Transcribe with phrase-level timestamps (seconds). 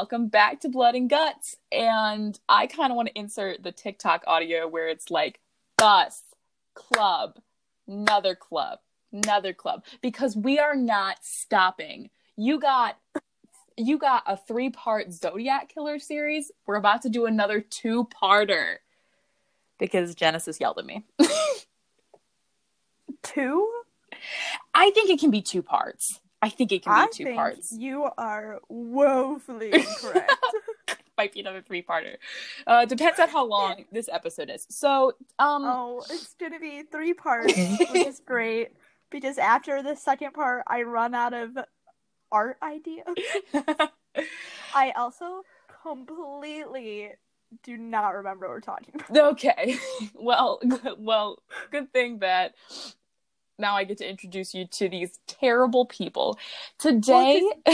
[0.00, 1.58] Welcome back to Blood and Guts.
[1.70, 5.40] And I kind of want to insert the TikTok audio where it's like
[5.76, 6.22] bus,
[6.72, 7.38] club,
[7.86, 8.78] another club,
[9.12, 12.08] another club, because we are not stopping.
[12.34, 12.96] You got
[13.76, 16.50] you got a three-part Zodiac Killer series.
[16.64, 18.76] We're about to do another two-parter
[19.78, 21.04] because Genesis yelled at me.
[23.22, 23.70] Two?
[24.72, 26.20] I think it can be two parts.
[26.42, 27.72] I think it can I be two think parts.
[27.72, 30.32] you are woefully incorrect.
[31.18, 32.16] Might be another three-parter.
[32.66, 34.66] Uh, depends on how long this episode is.
[34.70, 38.70] So, um, oh, it's gonna be three parts, which is great
[39.10, 41.58] because after the second part, I run out of
[42.32, 43.04] art ideas.
[44.74, 45.42] I also
[45.82, 47.10] completely
[47.64, 49.32] do not remember what we're talking about.
[49.32, 49.76] okay.
[50.14, 50.60] Well,
[50.98, 51.38] well,
[51.70, 52.54] good thing that
[53.60, 56.38] now I get to introduce you to these terrible people.
[56.78, 57.42] Today,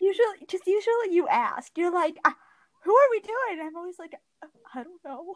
[0.00, 2.34] Usually, just usually you ask, you're like, "Ah,
[2.82, 5.34] "Who are we doing?" And I'm always like, "Uh, "I don't know."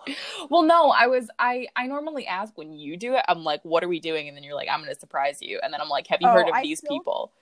[0.51, 3.25] well, no, I was I I normally ask when you do it.
[3.29, 5.59] I'm like, "What are we doing?" And then you're like, "I'm going to surprise you."
[5.63, 7.33] And then I'm like, "Have you Oh, heard of I these still- people?"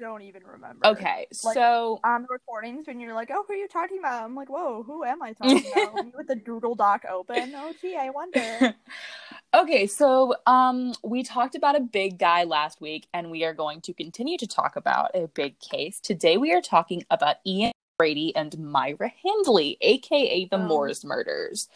[0.00, 0.86] Don't even remember.
[0.86, 4.24] Okay, Like- so On the recordings, when you're like, "Oh, who are you talking about?"
[4.24, 7.52] I'm like, "Whoa, who am I talking about?" With the Google Doc open.
[7.54, 8.74] Oh, gee, I wonder.
[9.54, 13.82] okay, so um we talked about a big guy last week and we are going
[13.82, 16.00] to continue to talk about a big case.
[16.00, 20.66] Today we are talking about Ian Brady and Myra Hindley, aka the Oh.
[20.66, 21.68] Moors murders.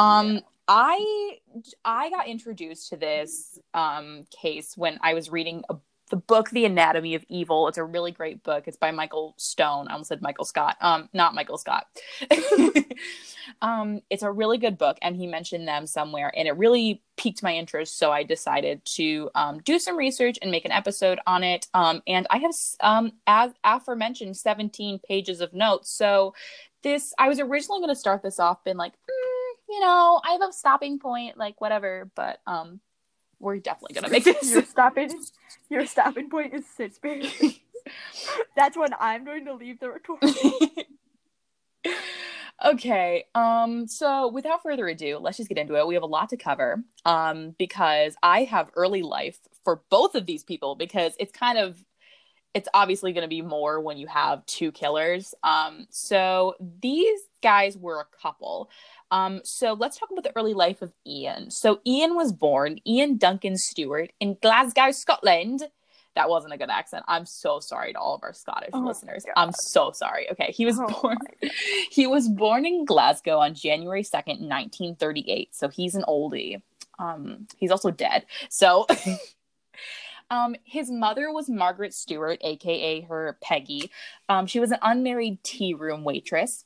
[0.00, 1.38] Um I
[1.84, 5.76] I got introduced to this um case when I was reading a,
[6.08, 7.68] the book The Anatomy of Evil.
[7.68, 8.64] It's a really great book.
[8.66, 9.88] It's by Michael Stone.
[9.88, 10.76] I almost said Michael Scott.
[10.80, 11.86] Um not Michael Scott.
[13.62, 17.42] um it's a really good book and he mentioned them somewhere and it really piqued
[17.42, 21.42] my interest so I decided to um do some research and make an episode on
[21.42, 21.66] it.
[21.74, 25.90] Um and I have um as aforementioned 17 pages of notes.
[25.90, 26.34] So
[26.82, 29.28] this I was originally going to start this off been like mm,
[29.68, 32.80] you know, I have a stopping point, like whatever, but um,
[33.40, 34.50] we're definitely gonna make this.
[34.52, 35.10] your stopping,
[35.70, 37.60] your stopping point is six pages.
[38.56, 40.34] That's when I'm going to leave the recording.
[42.64, 45.86] okay, um, so without further ado, let's just get into it.
[45.86, 50.26] We have a lot to cover, um, because I have early life for both of
[50.26, 51.82] these people because it's kind of
[52.54, 55.34] it's obviously going to be more when you have two killers.
[55.42, 58.70] Um, so these guys were a couple.
[59.10, 61.50] Um, so let's talk about the early life of Ian.
[61.50, 65.62] So Ian was born Ian Duncan Stewart in Glasgow, Scotland.
[66.14, 67.04] That wasn't a good accent.
[67.06, 69.24] I'm so sorry to all of our Scottish Oh listeners.
[69.36, 70.28] I'm so sorry.
[70.32, 71.18] Okay, he was Oh born.
[71.90, 75.54] He was born in Glasgow on January second, nineteen thirty-eight.
[75.54, 76.60] So he's an oldie.
[76.98, 78.26] Um, he's also dead.
[78.48, 78.86] So.
[80.30, 83.90] Um, his mother was Margaret Stewart, aka her Peggy.
[84.28, 86.64] Um, she was an unmarried tea room waitress.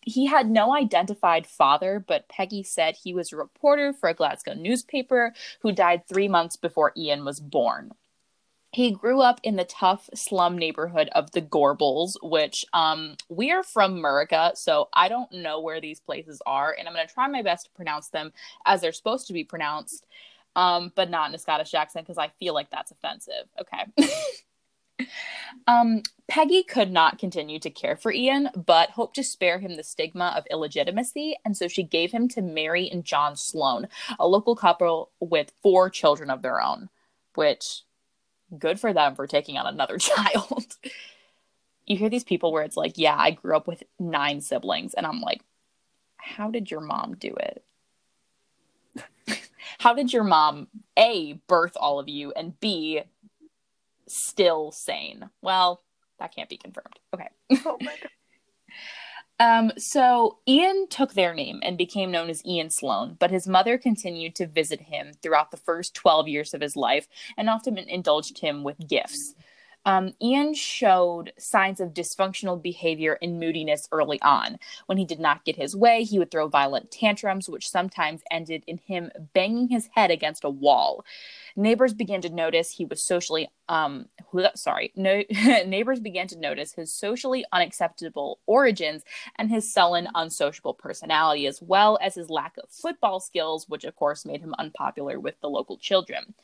[0.00, 4.54] He had no identified father, but Peggy said he was a reporter for a Glasgow
[4.54, 7.92] newspaper who died three months before Ian was born.
[8.72, 13.62] He grew up in the tough slum neighborhood of the Gorbals, which um, we are
[13.62, 17.28] from Murica, so I don't know where these places are, and I'm going to try
[17.28, 18.32] my best to pronounce them
[18.64, 20.06] as they're supposed to be pronounced
[20.56, 23.48] um, but not in a Scottish accent because I feel like that's offensive.
[23.60, 25.06] Okay.
[25.66, 29.82] um, Peggy could not continue to care for Ian, but hoped to spare him the
[29.82, 34.56] stigma of illegitimacy, and so she gave him to Mary and John Sloan, a local
[34.56, 36.88] couple with four children of their own,
[37.34, 37.82] which
[38.58, 40.76] good for them for taking on another child.
[41.86, 45.06] you hear these people where it's like, yeah, I grew up with nine siblings, and
[45.06, 45.42] I'm like,
[46.16, 47.64] how did your mom do it?
[49.78, 50.68] How did your mom
[50.98, 53.02] a birth all of you and b
[54.06, 55.30] still sane?
[55.40, 55.82] Well
[56.18, 56.98] that can't be confirmed.
[57.14, 57.28] Okay.
[57.66, 58.10] Oh my god.
[59.40, 63.78] um so ian took their name and became known as ian sloan but his mother
[63.78, 68.38] continued to visit him throughout the first 12 years of his life and often indulged
[68.38, 69.34] him with gifts
[69.84, 74.58] um, Ian showed signs of dysfunctional behavior and moodiness early on.
[74.86, 78.62] When he did not get his way, he would throw violent tantrums, which sometimes ended
[78.66, 81.04] in him banging his head against a wall.
[81.56, 84.06] Neighbors began to notice he was socially, um,
[84.54, 85.22] sorry, no,
[85.66, 89.02] neighbors began to notice his socially unacceptable origins
[89.36, 93.96] and his sullen, unsociable personality, as well as his lack of football skills, which of
[93.96, 96.34] course made him unpopular with the local children.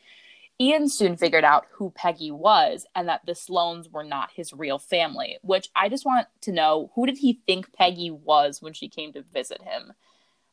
[0.61, 4.79] Ian soon figured out who Peggy was and that the Sloans were not his real
[4.79, 8.89] family, which I just want to know who did he think Peggy was when she
[8.89, 9.93] came to visit him?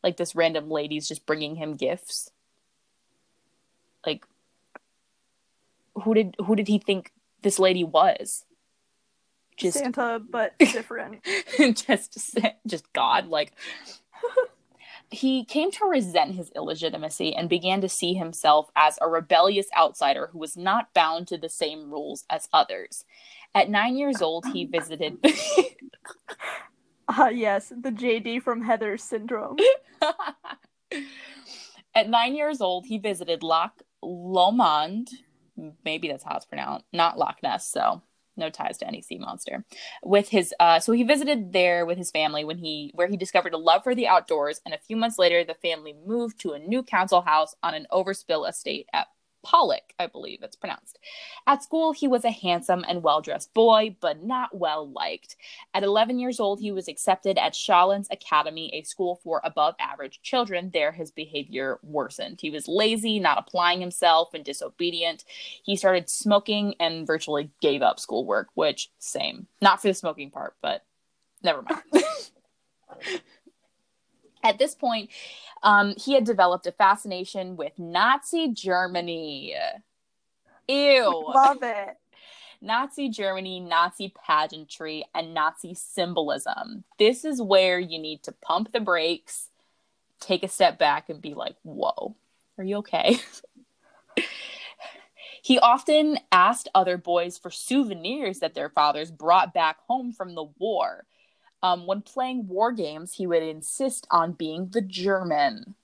[0.04, 2.30] Like this random lady's just bringing him gifts.
[4.06, 4.26] Like
[6.04, 7.12] who did who did he think
[7.42, 8.46] this lady was?
[9.58, 11.26] just Santa, but different.
[11.58, 12.38] just
[12.68, 13.54] just God like
[15.12, 20.30] he came to resent his illegitimacy and began to see himself as a rebellious outsider
[20.32, 23.06] who was not bound to the same rules as others.
[23.54, 25.18] At 9 years old, he visited
[27.08, 29.58] Ah, yes, the JD from Heather syndrome.
[31.94, 35.10] At 9 years old, he visited Loch Lomond,
[35.84, 38.02] maybe that's how it's pronounced, not Loch Ness, so
[38.38, 39.66] no ties to any sea monster.
[40.04, 43.54] With his uh so he visited there with his family when he where he discovered
[43.54, 46.60] a love for the outdoors and a few months later the family moved to a
[46.60, 49.08] new council house on an overspill estate at
[49.46, 51.00] Pollok, I believe it's pronounced.
[51.48, 55.36] At school, he was a handsome and well dressed boy, but not well liked.
[55.74, 60.22] At 11 years old, he was accepted at Shawlands Academy, a school for above average
[60.22, 60.72] children.
[60.74, 62.40] There, his behavior worsened.
[62.42, 65.24] He was lazy, not applying himself, and disobedient.
[65.64, 69.48] He started smoking and virtually gave up schoolwork, which, same.
[69.62, 70.84] Not for the smoking part, but
[71.44, 71.84] never mind.
[74.46, 75.10] At this point,
[75.64, 79.56] um, he had developed a fascination with Nazi Germany.
[80.68, 81.34] Ew.
[81.34, 81.98] Love it.
[82.62, 86.84] Nazi Germany, Nazi pageantry, and Nazi symbolism.
[87.00, 89.50] This is where you need to pump the brakes,
[90.20, 92.16] take a step back, and be like, whoa,
[92.58, 93.18] are you okay?
[95.42, 100.46] he often asked other boys for souvenirs that their fathers brought back home from the
[100.60, 101.06] war.
[101.64, 105.76] Um, when playing war games, he would insist on being the German.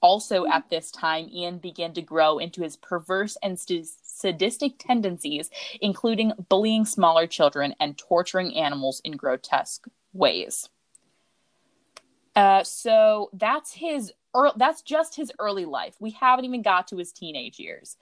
[0.00, 5.48] Also, at this time, Ian began to grow into his perverse and st- sadistic tendencies,
[5.80, 10.68] including bullying smaller children and torturing animals in grotesque ways.
[12.36, 14.12] Uh, so that's his.
[14.36, 15.94] Er- that's just his early life.
[16.00, 17.96] We haven't even got to his teenage years.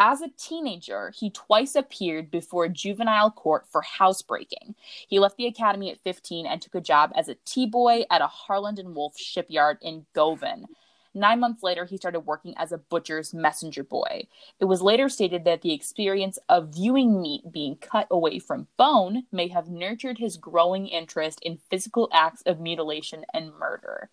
[0.00, 4.76] As a teenager, he twice appeared before a juvenile court for housebreaking.
[5.08, 8.22] He left the academy at 15 and took a job as a tea boy at
[8.22, 10.66] a Harland and Wolff shipyard in Govan.
[11.14, 14.28] Nine months later, he started working as a butcher's messenger boy.
[14.60, 19.24] It was later stated that the experience of viewing meat being cut away from bone
[19.32, 24.10] may have nurtured his growing interest in physical acts of mutilation and murder.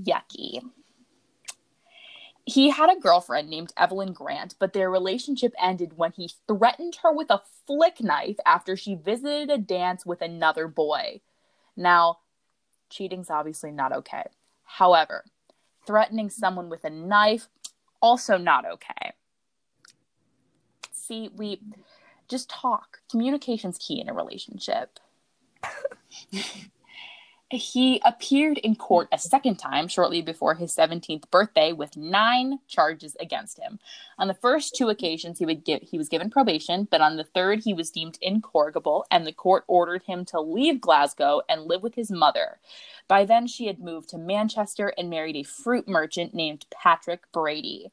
[0.00, 0.60] Yucky
[2.46, 7.12] he had a girlfriend named Evelyn Grant, but their relationship ended when he threatened her
[7.12, 11.20] with a flick knife after she visited a dance with another boy.
[11.76, 12.18] Now,
[12.88, 14.26] cheating's obviously not okay.
[14.62, 15.24] However,
[15.84, 17.48] threatening someone with a knife
[18.00, 19.12] also not okay.
[20.92, 21.60] See, we
[22.28, 23.00] just talk.
[23.10, 25.00] Communication's key in a relationship.
[27.48, 33.16] He appeared in court a second time shortly before his 17th birthday with nine charges
[33.20, 33.78] against him.
[34.18, 37.22] On the first two occasions, he would give he was given probation, but on the
[37.22, 41.84] third, he was deemed incorrigible, and the court ordered him to leave Glasgow and live
[41.84, 42.58] with his mother.
[43.06, 47.92] By then, she had moved to Manchester and married a fruit merchant named Patrick Brady.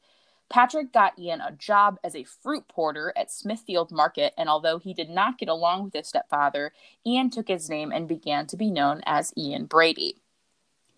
[0.53, 4.93] Patrick got Ian a job as a fruit porter at Smithfield Market, and although he
[4.93, 6.71] did not get along with his stepfather,
[7.07, 10.21] Ian took his name and began to be known as Ian Brady.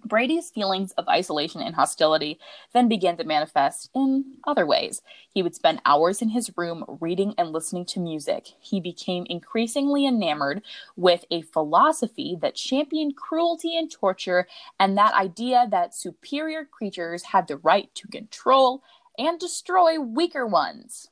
[0.04, 2.38] Brady's feelings of isolation and hostility
[2.74, 5.02] then began to manifest in other ways.
[5.34, 8.48] He would spend hours in his room reading and listening to music.
[8.60, 10.64] He became increasingly enamored
[10.98, 14.48] with a philosophy that championed cruelty and torture
[14.82, 18.84] and that idea that superior creatures had the right to control
[19.18, 21.10] and destroy weaker ones.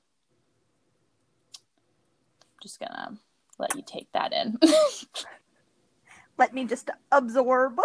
[2.62, 3.18] Just gonna
[3.60, 4.58] let you take that in.
[6.38, 7.80] let me just absorb.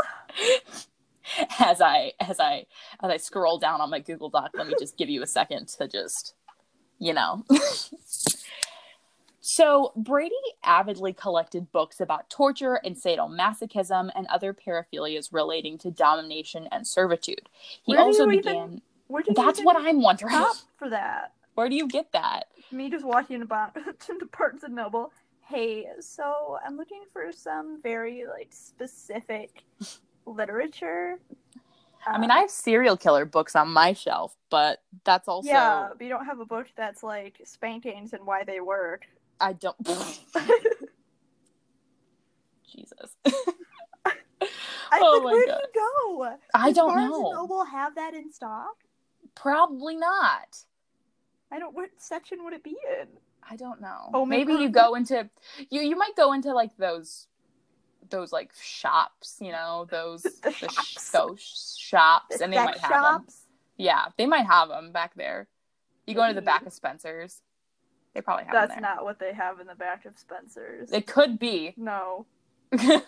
[1.59, 2.65] As I as I
[3.03, 5.69] as I scroll down on my Google Doc, let me just give you a second
[5.69, 6.35] to just,
[6.99, 7.45] you know.
[9.51, 16.69] So, Brady avidly collected books about torture and sadomasochism and other paraphilias relating to domination
[16.71, 17.49] and servitude.
[17.83, 18.55] He Where also began.
[18.55, 20.45] even- Where you That's what I'm wondering.
[20.79, 21.33] for that?
[21.55, 22.45] Where do you get that?
[22.71, 23.75] Me just walking about
[24.07, 25.13] to Barnes and Noble.
[25.47, 29.63] Hey, so I'm looking for some very like specific
[30.27, 31.19] literature.
[32.07, 35.89] I mean, Uh, I have serial killer books on my shelf, but that's also yeah,
[35.97, 39.07] but you don't have a book that's like spankings and why they work.
[39.41, 39.77] I don't.
[42.73, 43.17] Jesus.
[44.91, 45.61] I, Oh like, my where God.
[45.61, 46.37] do you go?
[46.55, 47.31] I Does don't Barnes know.
[47.33, 48.77] Noble have that in stock?
[49.41, 50.65] Probably not.
[51.51, 51.75] I don't.
[51.75, 53.09] What section would it be in?
[53.49, 54.11] I don't know.
[54.13, 55.29] Oh, maybe you go into
[55.71, 57.27] you you might go into like those
[58.11, 61.11] those like shops, you know, those The sh- shops.
[61.11, 63.27] those shops, The and they might have them.
[63.77, 65.47] Yeah, they might have them back there.
[66.07, 67.43] You go into the back of Spencer's.
[68.15, 70.91] They probably have That's not what they have in the back of Spencer's.
[70.91, 71.75] It could be.
[71.77, 72.25] No,
[72.73, 73.03] they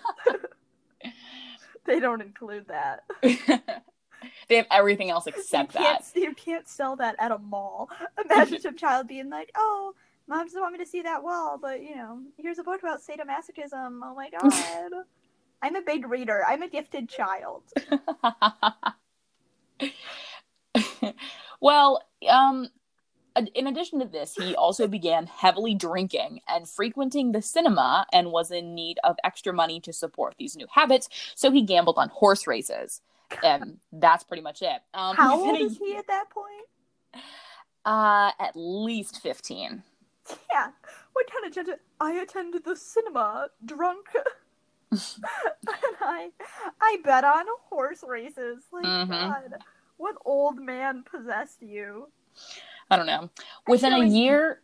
[2.01, 3.05] don't include that.
[4.49, 6.05] They have everything else except you that.
[6.15, 7.91] You can't sell that at a mall.
[8.25, 9.95] Imagine some child being like, "Oh,
[10.29, 13.01] mom doesn't want me to see that wall, but you know, here's a book about
[13.01, 14.01] sadomasochism.
[14.03, 14.93] Oh my god."
[15.63, 16.43] I'm a big reader.
[16.47, 17.65] I'm a gifted child.
[21.61, 22.69] well, um,
[23.55, 28.51] in addition to this, he also began heavily drinking and frequenting the cinema and was
[28.51, 31.09] in need of extra money to support these new habits.
[31.35, 33.03] So he gambled on horse races.
[33.43, 34.83] And that's pretty much it.
[34.95, 37.25] Um, How old is he at that point?
[37.85, 39.83] Uh, at least 15.
[40.51, 40.69] Yeah.
[41.13, 41.81] What kind of gentleman?
[42.01, 44.07] I attended the cinema drunk.
[44.93, 45.01] and
[46.01, 46.31] I
[46.81, 48.65] I bet on horse races.
[48.73, 49.09] Like Mhm.
[49.09, 49.65] God.
[49.97, 52.09] What old man possessed you?
[52.91, 53.31] I don't know.
[53.69, 54.63] Within a year,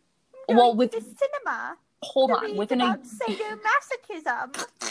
[0.49, 1.77] well, with the cinema.
[2.01, 4.55] hold on, within a sadomasochism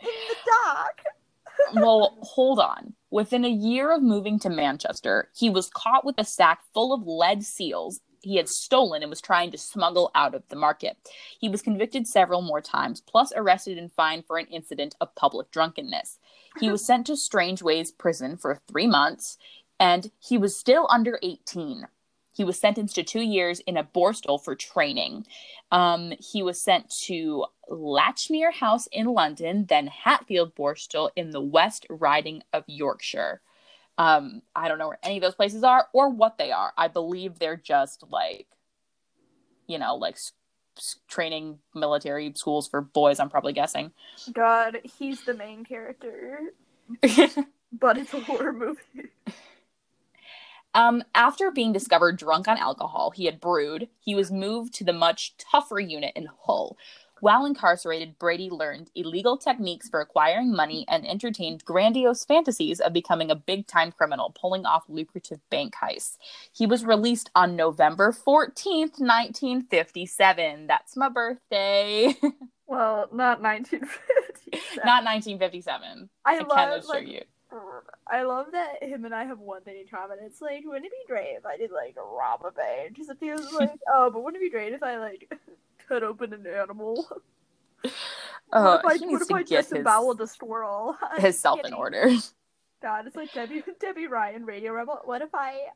[0.00, 1.02] in the dark.
[1.74, 2.94] Well, hold on.
[3.10, 7.06] Within a year of moving to Manchester, he was caught with a sack full of
[7.06, 10.96] lead seals he had stolen and was trying to smuggle out of the market.
[11.38, 15.50] He was convicted several more times, plus arrested and fined for an incident of public
[15.50, 16.18] drunkenness.
[16.60, 19.38] He was sent to Strangeways prison for three months,
[19.78, 21.86] and he was still under 18.
[22.32, 25.26] He was sentenced to two years in a Borstal for training.
[25.70, 31.86] Um, he was sent to Latchmere House in London, then Hatfield Borstal in the West
[31.90, 33.42] Riding of Yorkshire.
[33.98, 36.72] Um, I don't know where any of those places are or what they are.
[36.76, 38.46] I believe they're just like,
[39.66, 40.32] you know, like s-
[40.78, 43.20] s- training military schools for boys.
[43.20, 43.92] I'm probably guessing.
[44.32, 46.40] God, he's the main character,
[47.72, 49.10] but it's a horror movie.
[50.74, 54.92] Um, after being discovered drunk on alcohol he had brewed, he was moved to the
[54.92, 56.76] much tougher unit in Hull.
[57.20, 63.30] While incarcerated, Brady learned illegal techniques for acquiring money and entertained grandiose fantasies of becoming
[63.30, 66.16] a big time criminal, pulling off lucrative bank heists.
[66.52, 70.66] He was released on November 14th, 1957.
[70.66, 72.16] That's my birthday.
[72.72, 74.78] Well, not 1950.
[74.78, 76.08] Not 1957.
[76.24, 77.20] I, I can assure like, you.
[78.06, 80.18] I love that him and I have one thing in common.
[80.22, 82.96] It's like, wouldn't it be great if I did like rob a bank?
[82.96, 85.32] Just it feels like, oh, but wouldn't it be great if I like
[85.88, 87.06] cut open an animal?
[88.52, 90.96] Oh, what if I, what if I get his, disemboweled a squirrel?
[91.18, 92.10] His self in order.
[92.82, 95.00] God, it's like Debby Debby Ryan, Radio Rebel.
[95.04, 95.68] What if I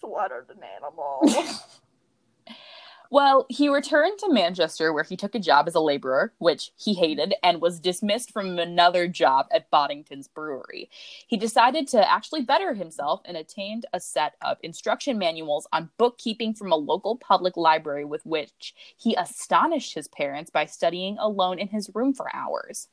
[0.00, 1.20] slaughtered an animal?
[3.12, 6.94] Well, he returned to Manchester where he took a job as a laborer, which he
[6.94, 10.88] hated, and was dismissed from another job at Boddington's brewery.
[11.26, 16.54] He decided to actually better himself and attained a set of instruction manuals on bookkeeping
[16.54, 21.68] from a local public library with which he astonished his parents by studying alone in
[21.68, 22.86] his room for hours.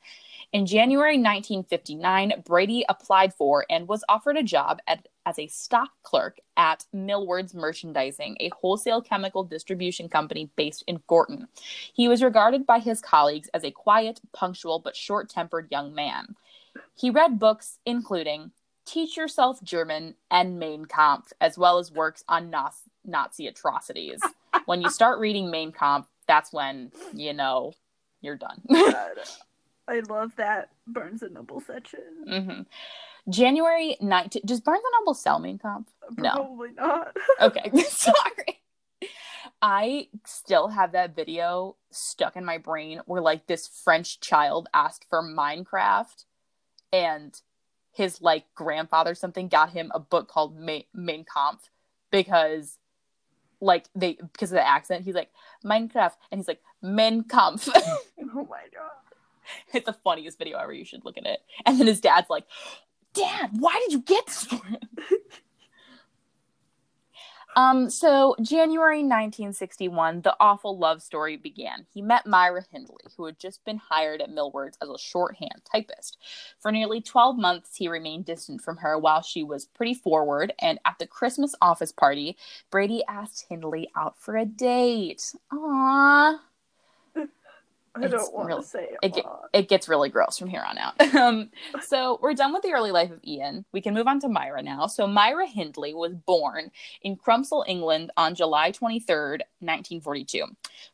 [0.51, 5.89] In January 1959, Brady applied for and was offered a job at, as a stock
[6.03, 11.50] clerk at Millwards Merchandising, a wholesale chemical distribution company based in Gorton.
[11.93, 16.36] He was regarded by his colleagues as a quiet, punctual, but short tempered young man.
[16.96, 18.51] He read books including
[18.86, 24.22] Teach Yourself German and Mein Kampf, as well as works on Naz- Nazi atrocities.
[24.65, 27.74] when you start reading Mein Kampf, that's when, you know,
[28.22, 28.62] you're done.
[29.89, 32.00] I love that Barnes and Noble section.
[32.25, 32.62] hmm
[33.29, 34.46] January 19th.
[34.46, 35.89] Does Barnes and Noble sell Mein Kampf?
[36.17, 36.31] No.
[36.31, 37.15] Probably not.
[37.41, 38.62] Okay, sorry.
[39.62, 45.05] I still have that video stuck in my brain where like this French child asked
[45.10, 46.25] for Minecraft
[46.93, 47.39] and
[47.91, 50.86] his like grandfather something got him a book called Mein
[51.25, 51.69] Kampf
[52.12, 52.77] because
[53.60, 55.31] like they because of the accent he's like
[55.65, 57.67] Minecraft and he's like Mein Kampf.
[58.36, 58.91] Oh my god.
[59.74, 60.74] it's the funniest video ever.
[60.74, 61.39] You should look at it.
[61.65, 62.43] And then his dad's like,
[63.17, 64.79] Dad, why did you get this for him?
[67.55, 71.86] um, so January 1961, the awful love story began.
[71.91, 76.17] He met Myra Hindley, who had just been hired at Millwards as a shorthand typist.
[76.59, 80.79] For nearly 12 months, he remained distant from her while she was pretty forward, and
[80.86, 82.38] at the Christmas office party,
[82.69, 85.33] Brady asked Hindley out for a date.
[85.51, 86.39] Aww.
[88.03, 90.77] I don't want real- to say it get- it gets really gross from here on
[90.77, 90.99] out.
[91.15, 91.49] um,
[91.81, 93.65] so we're done with the early life of Ian.
[93.71, 94.87] We can move on to Myra now.
[94.87, 100.45] So Myra Hindley was born in Crumpsall, England on July 23rd, 1942.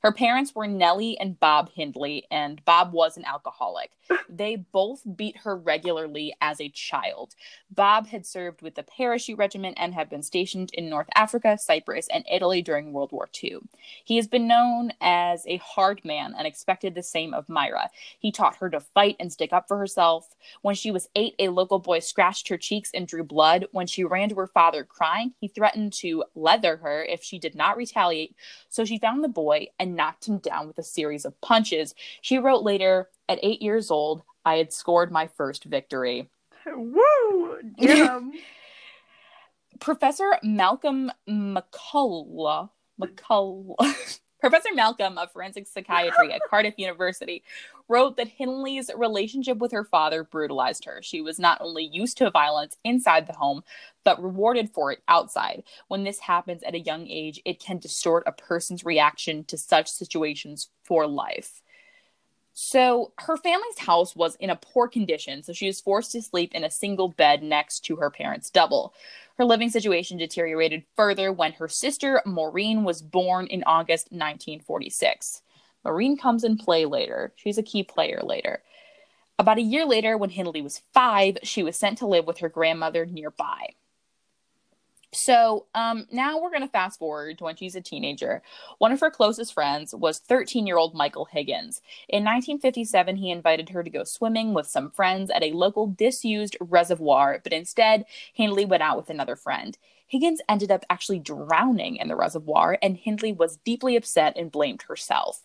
[0.01, 3.91] Her parents were Nellie and Bob Hindley, and Bob was an alcoholic.
[4.29, 7.35] They both beat her regularly as a child.
[7.69, 12.07] Bob had served with the Parachute Regiment and had been stationed in North Africa, Cyprus,
[12.11, 13.59] and Italy during World War II.
[14.03, 17.89] He has been known as a hard man and expected the same of Myra.
[18.19, 20.35] He taught her to fight and stick up for herself.
[20.61, 23.67] When she was eight, a local boy scratched her cheeks and drew blood.
[23.71, 27.55] When she ran to her father crying, he threatened to leather her if she did
[27.55, 28.35] not retaliate.
[28.69, 31.95] So she found the boy and knocked him down with a series of punches.
[32.21, 36.29] She wrote later, at eight years old, I had scored my first victory.
[36.65, 37.59] Woo!
[37.79, 38.33] 'em.
[39.79, 42.69] Professor Malcolm MacCulloch,
[43.01, 47.41] MacCulloch, Professor Malcolm of forensic psychiatry at Cardiff University
[47.87, 50.99] wrote that Hindley's relationship with her father brutalized her.
[51.01, 53.63] She was not only used to violence inside the home,
[54.03, 55.63] but rewarded for it outside.
[55.87, 59.89] When this happens at a young age, it can distort a person's reaction to such
[59.89, 61.61] situations for life.
[62.55, 66.53] So, her family's house was in a poor condition, so she was forced to sleep
[66.53, 68.93] in a single bed next to her parents' double.
[69.39, 75.41] Her living situation deteriorated further when her sister Maureen was born in August 1946.
[75.83, 77.33] Maureen comes in play later.
[77.35, 78.61] She's a key player later.
[79.39, 82.49] About a year later, when Hindley was five, she was sent to live with her
[82.49, 83.73] grandmother nearby.
[85.13, 88.41] So um, now we're going to fast forward to when she's a teenager.
[88.79, 91.81] One of her closest friends was 13 year old Michael Higgins.
[92.09, 96.57] In 1957, he invited her to go swimming with some friends at a local disused
[96.59, 99.77] reservoir, but instead, Hindley went out with another friend.
[100.07, 104.83] Higgins ended up actually drowning in the reservoir, and Hindley was deeply upset and blamed
[104.83, 105.43] herself.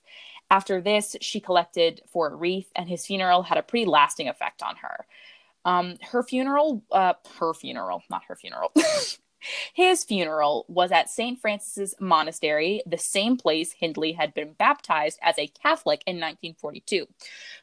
[0.50, 4.62] After this, she collected for a wreath, and his funeral had a pretty lasting effect
[4.62, 5.06] on her.
[5.64, 8.72] Um, her funeral, uh, her funeral, not her funeral.
[9.72, 11.40] His funeral was at St.
[11.40, 17.06] Francis's Monastery, the same place Hindley had been baptized as a Catholic in 1942.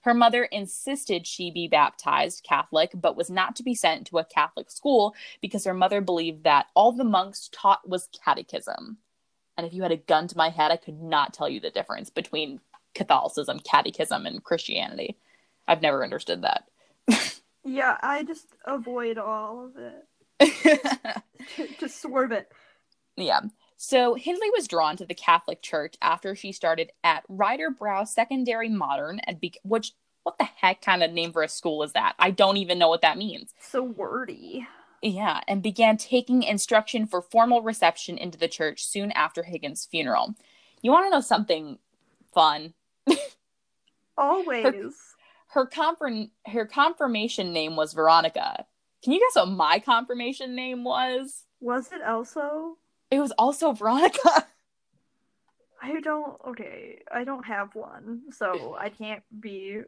[0.02, 4.26] Her mother insisted she be baptized Catholic, but was not to be sent to a
[4.26, 8.97] Catholic school because her mother believed that all the monks taught was catechism.
[9.58, 11.69] And if you had a gun to my head, I could not tell you the
[11.69, 12.60] difference between
[12.93, 15.17] Catholicism, catechism, and Christianity.
[15.67, 16.69] I've never understood that.
[17.65, 20.06] Yeah, I just avoid all of it.
[21.80, 22.52] just swerve it.
[23.15, 23.41] Yeah.
[23.78, 28.69] So Hindley was drawn to the Catholic Church after she started at Ryder Brow Secondary
[28.69, 29.91] Modern, and be- which
[30.24, 32.15] what the heck kind of name for a school is that?
[32.17, 33.54] I don't even know what that means.
[33.60, 34.67] So wordy.
[35.02, 40.34] Yeah, and began taking instruction for formal reception into the church soon after Higgins' funeral.
[40.82, 41.78] You want to know something
[42.34, 42.74] fun?
[44.17, 44.95] Always.
[45.50, 48.65] Her confirm her confirmation name was Veronica.
[49.06, 51.44] Can you guess what my confirmation name was?
[51.62, 52.78] Was it also?
[53.12, 54.48] It was also Veronica.
[55.82, 56.38] I don't.
[56.48, 59.82] Okay, I don't have one, so I can't be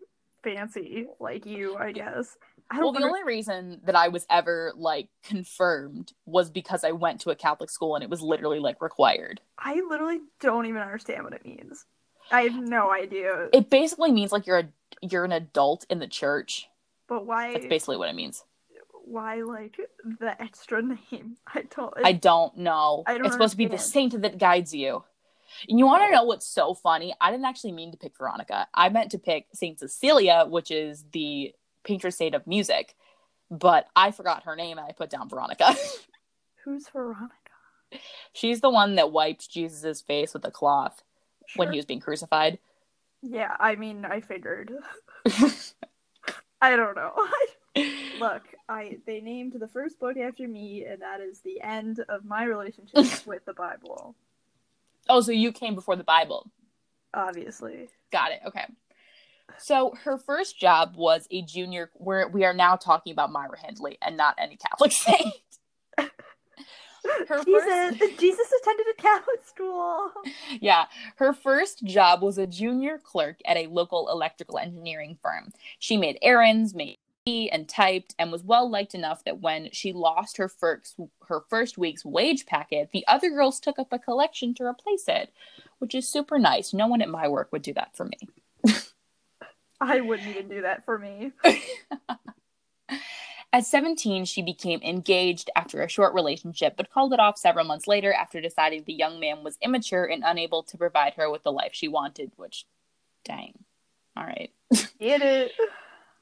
[0.43, 1.75] fancy like you.
[1.77, 2.37] I guess.
[2.69, 6.91] I Well, the under- only reason that I was ever like confirmed was because I
[6.91, 9.41] went to a Catholic school and it was literally like required.
[9.57, 11.85] I literally don't even understand what it means.
[12.29, 13.49] I have no idea.
[13.51, 14.69] It basically means like you're a
[15.01, 16.67] you're an adult in the church.
[17.07, 17.53] but why?
[17.53, 18.43] That's basically what it means.
[19.07, 19.77] Why like
[20.19, 21.37] the extra name?
[21.47, 21.93] I don't.
[22.03, 23.03] I don't know.
[23.05, 25.03] I don't it's supposed to be the saint that guides you.
[25.69, 27.15] And you want to know what's so funny?
[27.21, 28.67] I didn't actually mean to pick Veronica.
[28.73, 32.95] I meant to pick Saint Cecilia, which is the patron saint of music.
[33.49, 35.73] But I forgot her name and I put down Veronica.
[36.65, 37.31] Who's Veronica?
[38.33, 41.01] She's the one that wiped Jesus's face with a cloth
[41.55, 42.59] when he was being crucified.
[43.21, 44.73] Yeah, I mean, I figured.
[46.61, 47.13] I don't know.
[48.19, 52.25] Look, I they named the first book after me, and that is the end of
[52.25, 54.15] my relationship with the Bible.
[55.09, 56.49] Oh, so you came before the Bible.
[57.13, 58.41] Obviously, Got it.
[58.45, 58.65] Okay.
[59.59, 61.89] So her first job was a junior.
[61.93, 65.33] Where we are now talking about Myra Hindley and not any Catholic saint.
[67.27, 70.11] Her Jesus, first, Jesus attended a Catholic school.
[70.59, 70.85] yeah,
[71.15, 75.51] her first job was a junior clerk at a local electrical engineering firm.
[75.79, 76.96] She made errands, made
[77.27, 80.95] and typed, and was well liked enough that when she lost her first
[81.27, 85.33] her first week's wage packet, the other girls took up a collection to replace it,
[85.79, 86.73] which is super nice.
[86.73, 88.17] No one at my work would do that for me.
[89.81, 91.33] I wouldn't even do that for me.
[93.53, 97.87] At 17, she became engaged after a short relationship, but called it off several months
[97.87, 101.51] later after deciding the young man was immature and unable to provide her with the
[101.51, 102.65] life she wanted, which,
[103.23, 103.53] dang.
[104.17, 104.51] All right.
[104.99, 105.53] Get it.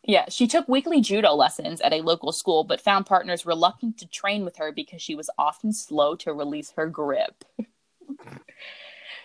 [0.07, 4.07] Yeah, she took weekly judo lessons at a local school, but found partners reluctant to
[4.07, 7.43] train with her because she was often slow to release her grip.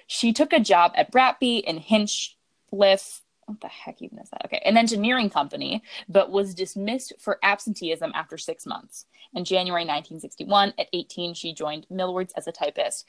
[0.07, 3.20] she took a job at Bratby and Hinchliffe.
[3.51, 4.45] What the heck even is that?
[4.45, 9.07] Okay, an engineering company, but was dismissed for absenteeism after six months.
[9.35, 13.07] In January 1961, at 18, she joined Millwards as a typist.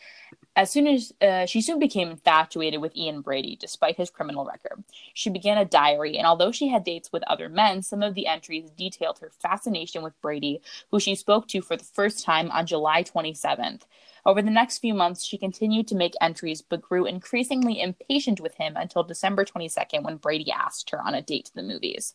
[0.56, 4.84] As soon as uh, she soon became infatuated with Ian Brady, despite his criminal record,
[5.14, 6.18] she began a diary.
[6.18, 10.02] And although she had dates with other men, some of the entries detailed her fascination
[10.02, 13.82] with Brady, who she spoke to for the first time on July 27th.
[14.26, 18.56] Over the next few months, she continued to make entries but grew increasingly impatient with
[18.56, 22.14] him until December 22nd when Brady asked her on a date to the movies.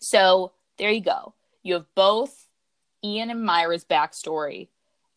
[0.00, 1.34] So there you go.
[1.62, 2.48] You have both
[3.02, 4.68] Ian and Myra's backstory,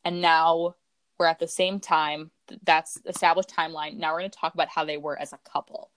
[0.03, 0.75] and now
[1.17, 2.31] we're at the same time.
[2.63, 3.97] That's established timeline.
[3.97, 5.89] Now we're going to talk about how they were as a couple.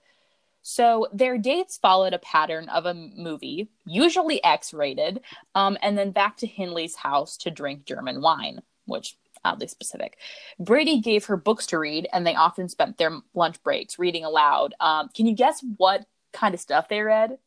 [0.61, 5.21] So their dates followed a pattern of a movie, usually X rated,
[5.55, 10.17] um, and then back to Hindley's house to drink German wine, which oddly specific.
[10.59, 14.73] Brady gave her books to read, and they often spent their lunch breaks reading aloud.
[14.79, 17.37] Um, can you guess what kind of stuff they read?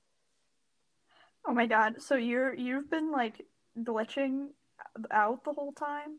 [1.46, 2.00] Oh my god!
[2.00, 3.46] So you're you've been like
[3.78, 4.48] glitching
[5.10, 6.18] out the whole time.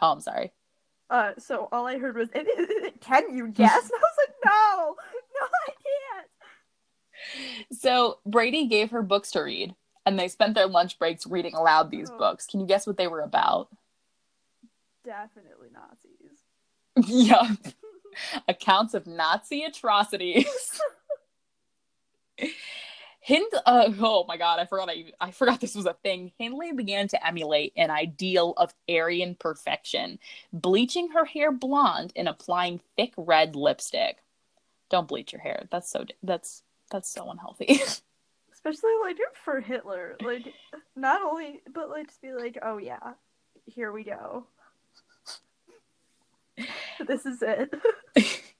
[0.00, 0.52] Oh, I'm sorry.
[1.10, 2.30] Uh, so all I heard was,
[3.00, 4.96] "Can you guess?" And I was like, "No,
[5.40, 6.28] no, I can't."
[7.78, 9.74] So Brady gave her books to read,
[10.06, 12.16] and they spent their lunch breaks reading aloud these oh.
[12.18, 12.46] books.
[12.46, 13.68] Can you guess what they were about?
[15.04, 16.40] Definitely Nazis.
[17.08, 17.54] yeah.
[18.48, 20.46] Accounts of Nazi atrocities.
[23.26, 26.32] Hind uh, oh my god, I forgot I, I forgot this was a thing.
[26.38, 30.18] Hindley began to emulate an ideal of Aryan perfection,
[30.52, 34.18] bleaching her hair blonde and applying thick red lipstick.
[34.90, 35.66] Don't bleach your hair.
[35.70, 37.80] That's so that's that's so unhealthy.
[38.52, 40.16] Especially like for Hitler.
[40.22, 40.52] Like
[40.94, 43.14] not only but like to be like, "Oh yeah,
[43.64, 44.46] here we go."
[47.06, 47.74] this is it.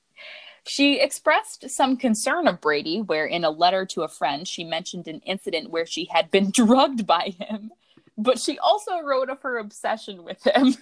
[0.66, 5.08] she expressed some concern of Brady, where in a letter to a friend, she mentioned
[5.08, 7.70] an incident where she had been drugged by him,
[8.16, 10.74] but she also wrote of her obsession with him.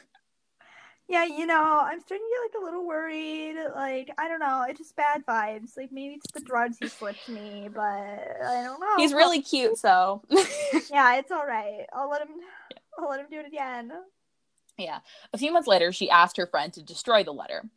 [1.08, 3.56] Yeah, you know, I'm starting to get like a little worried.
[3.74, 5.76] Like, I don't know, it's just bad vibes.
[5.76, 8.96] Like, maybe it's the drugs he slipped me, but I don't know.
[8.96, 10.22] He's really cute, so
[10.90, 11.84] yeah, it's all right.
[11.92, 12.28] I'll let him.
[12.70, 12.78] Yeah.
[12.98, 13.92] I'll let him do it again.
[14.78, 15.00] Yeah.
[15.32, 17.68] A few months later, she asked her friend to destroy the letter.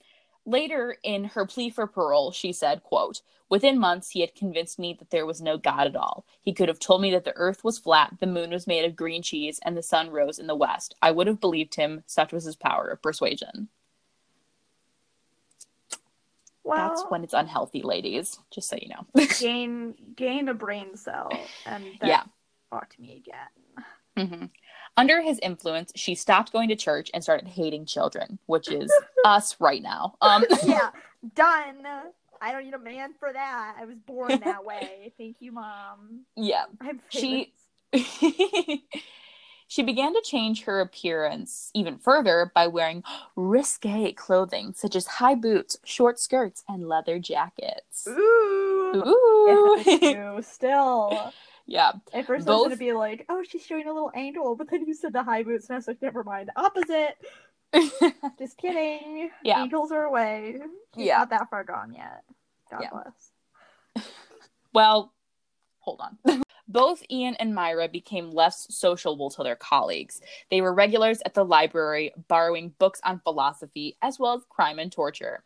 [0.46, 4.96] Later, in her plea for parole, she said, quote, Within months, he had convinced me
[4.98, 6.26] that there was no God at all.
[6.42, 8.96] He could have told me that the earth was flat, the moon was made of
[8.96, 10.96] green cheese, and the sun rose in the west.
[11.02, 12.04] I would have believed him.
[12.08, 13.70] Such was his power of persuasion.
[16.64, 18.40] Well, That's when it's unhealthy, ladies.
[18.50, 19.26] Just so you know.
[19.40, 21.30] gain gain a brain cell,
[21.68, 22.24] and yeah,
[22.72, 23.86] talk to me again.
[24.18, 24.46] Mm-hmm.
[24.98, 28.94] Under his influence, she stopped going to church and started hating children, which is
[29.26, 30.16] us right now.
[30.22, 30.92] Um, yeah,
[31.36, 31.86] done.
[32.42, 33.76] I don't need a man for that.
[33.80, 35.14] I was born that way.
[35.18, 36.22] Thank you, mom.
[36.36, 36.66] Yeah,
[37.10, 37.54] she
[39.68, 43.04] she began to change her appearance even further by wearing
[43.36, 48.08] risque clothing such as high boots, short skirts, and leather jackets.
[48.08, 50.42] Ooh, Ooh.
[50.42, 51.34] Still.
[51.67, 51.93] Yeah.
[52.13, 52.54] At first, Both...
[52.54, 55.13] I was gonna be like, "Oh, she's showing a little ankle," but then you said
[55.13, 57.17] the high boots, and I was like, "Never mind, opposite."
[58.39, 59.30] Just kidding.
[59.43, 59.62] Yeah.
[59.62, 60.58] Ankles are away.
[60.95, 61.19] She's yeah.
[61.19, 62.23] Not that far gone yet.
[62.71, 62.89] God yeah.
[62.91, 64.08] bless.
[64.73, 65.13] well,
[65.80, 66.43] hold on.
[66.67, 70.19] Both Ian and Myra became less sociable to their colleagues.
[70.49, 74.91] They were regulars at the library, borrowing books on philosophy as well as crime and
[74.91, 75.43] torture.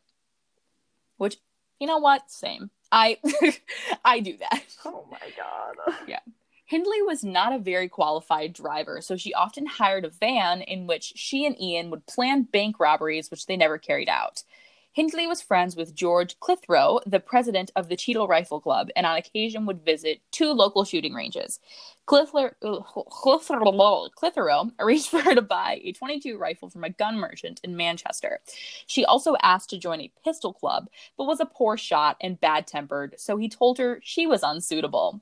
[1.18, 1.38] Which,
[1.80, 2.32] you know what?
[2.32, 2.72] Same.
[2.92, 3.18] I
[4.06, 4.64] I do that.
[4.86, 5.96] Oh my god.
[6.08, 6.20] Yeah.
[6.66, 11.14] Hindley was not a very qualified driver, so she often hired a van in which
[11.16, 14.44] she and Ian would plan bank robberies, which they never carried out.
[14.92, 19.18] Hindley was friends with George Clitheroe, the president of the Cheadle Rifle Club, and on
[19.18, 21.60] occasion would visit two local shooting ranges.
[22.06, 22.52] Clitheroe,
[23.12, 28.40] Clitheroe arranged for her to buy a 22 rifle from a gun merchant in Manchester.
[28.88, 32.66] She also asked to join a pistol club, but was a poor shot and bad
[32.66, 35.22] tempered, so he told her she was unsuitable.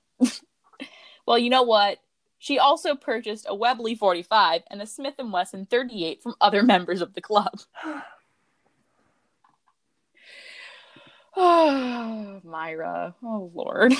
[1.25, 1.99] well, you know what?
[2.39, 7.01] She also purchased a Webley 45 and a Smith & Wesson 38 from other members
[7.01, 7.59] of the club.
[11.37, 13.15] Oh, Myra.
[13.23, 13.93] Oh, Lord.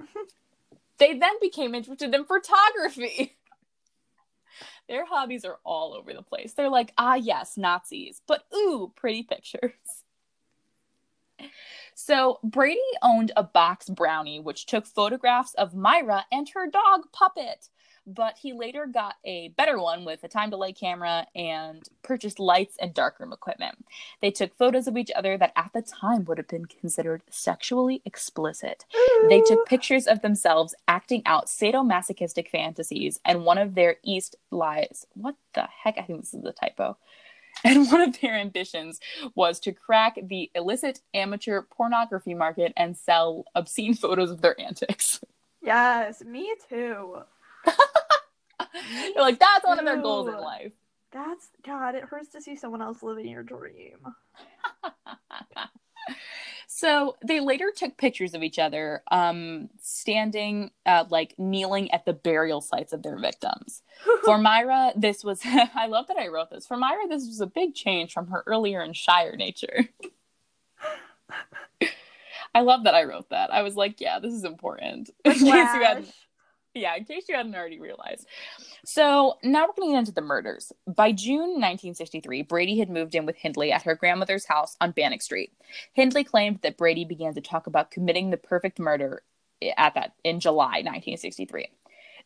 [0.98, 3.36] they then became interested in photography.
[4.88, 6.52] Their hobbies are all over the place.
[6.52, 9.72] They're like, ah, yes, Nazis, but ooh, pretty pictures.
[11.96, 17.68] So Brady owned a box brownie which took photographs of Myra and her dog Puppet
[18.06, 22.76] but he later got a better one with a time delay camera and purchased lights
[22.80, 23.84] and darkroom equipment.
[24.20, 28.02] They took photos of each other that at the time would have been considered sexually
[28.04, 28.84] explicit.
[29.28, 35.06] They took pictures of themselves acting out sadomasochistic fantasies, and one of their East lies.
[35.14, 35.98] What the heck?
[35.98, 36.96] I think this is a typo.
[37.64, 38.98] And one of their ambitions
[39.36, 45.20] was to crack the illicit amateur pornography market and sell obscene photos of their antics.
[45.64, 47.22] Yes, me too.
[49.14, 50.72] You're like, that's one of their goals in life.
[51.12, 53.98] That's God, it hurts to see someone else living your dream.
[56.66, 62.12] so they later took pictures of each other um, standing uh, like kneeling at the
[62.12, 63.82] burial sites of their victims.
[64.24, 66.66] For myra this was i love that i wrote this.
[66.66, 69.88] For myra this was a big change from her earlier and shyer nature.
[72.56, 73.52] I love that i wrote that.
[73.52, 75.10] I was like yeah this is important.
[75.24, 76.06] In case you had
[76.74, 78.26] yeah, in case you hadn't already realized.
[78.84, 80.72] So now we're going to get into the murders.
[80.86, 85.22] By June 1963, Brady had moved in with Hindley at her grandmother's house on Bannock
[85.22, 85.52] Street.
[85.92, 89.22] Hindley claimed that Brady began to talk about committing the perfect murder
[89.76, 91.68] at that in July 1963.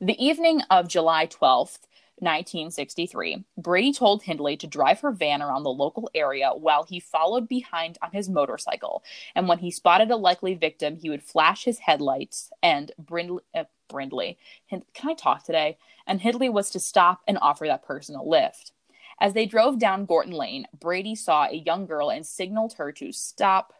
[0.00, 1.78] The evening of July 12th,
[2.20, 7.48] 1963, Brady told Hindley to drive her van around the local area while he followed
[7.48, 9.02] behind on his motorcycle.
[9.34, 13.64] And when he spotted a likely victim, he would flash his headlights and Brindley, uh,
[13.88, 14.38] Brindley.
[14.68, 15.78] Can I talk today?
[16.06, 18.72] And Hindley was to stop and offer that person a lift.
[19.20, 23.12] As they drove down Gorton Lane, Brady saw a young girl and signaled her to
[23.12, 23.72] stop,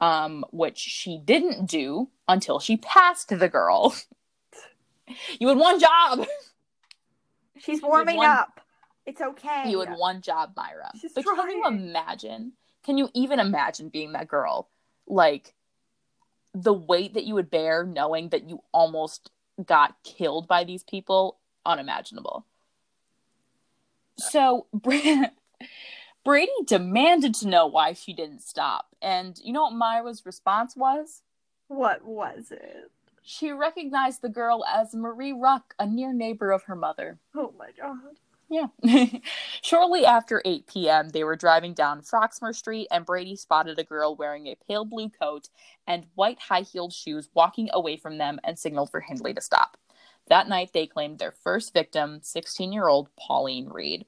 [0.00, 3.94] um, which she didn't do until she passed the girl.
[5.38, 6.26] you had one job.
[7.58, 8.60] She's warming one, up.
[9.04, 9.64] It's okay.
[9.70, 10.90] You had one job, Myra.
[11.00, 11.36] She's but trying.
[11.36, 12.52] can you imagine?
[12.84, 14.70] Can you even imagine being that girl?
[15.06, 15.54] Like
[16.54, 19.30] the weight that you would bear knowing that you almost
[19.64, 22.46] got killed by these people unimaginable.
[24.18, 24.66] So
[26.24, 28.88] Brady demanded to know why she didn't stop.
[29.00, 31.22] And you know what Myra's response was?
[31.68, 32.90] What was it?
[33.22, 37.18] She recognized the girl as Marie Ruck, a near neighbor of her mother.
[37.34, 38.16] Oh my god.
[38.50, 38.66] Yeah.
[39.62, 44.16] Shortly after 8 p.m., they were driving down Froxmer Street, and Brady spotted a girl
[44.16, 45.48] wearing a pale blue coat
[45.86, 49.76] and white high heeled shoes walking away from them and signaled for Hindley to stop.
[50.28, 54.06] That night, they claimed their first victim, 16 year old Pauline Reade.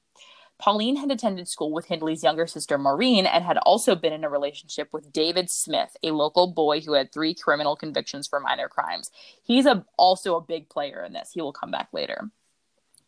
[0.59, 4.29] Pauline had attended school with Hindley's younger sister Maureen and had also been in a
[4.29, 9.09] relationship with David Smith, a local boy who had three criminal convictions for minor crimes.
[9.41, 11.31] He's a, also a big player in this.
[11.33, 12.29] He will come back later.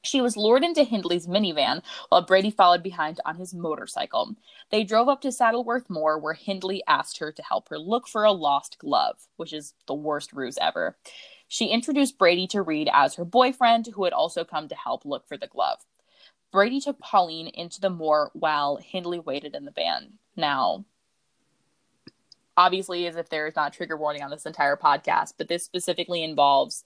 [0.06, 4.36] She was lured into Hindley's minivan while Brady followed behind on his motorcycle.
[4.70, 8.24] They drove up to Saddleworth Moor, where Hindley asked her to help her look for
[8.24, 10.96] a lost glove, which is the worst ruse ever.
[11.48, 15.28] She introduced Brady to Reade as her boyfriend, who had also come to help look
[15.28, 15.80] for the glove.
[16.52, 20.14] Brady took Pauline into the moor while Hindley waited in the van.
[20.36, 20.86] Now,
[22.56, 26.24] obviously, as if there is not trigger warning on this entire podcast, but this specifically
[26.24, 26.84] involves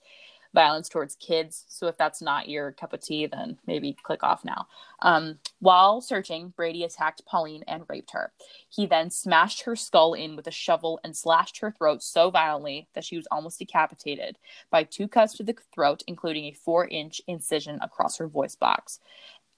[0.52, 1.64] violence towards kids.
[1.68, 4.66] So if that's not your cup of tea, then maybe click off now.
[5.00, 8.32] Um, while searching, Brady attacked Pauline and raped her.
[8.68, 12.88] He then smashed her skull in with a shovel and slashed her throat so violently
[12.94, 14.38] that she was almost decapitated
[14.70, 19.00] by two cuts to the throat, including a four inch incision across her voice box.